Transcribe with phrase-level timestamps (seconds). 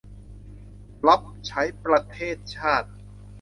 [1.07, 2.89] รับใช้ประเทศชาติ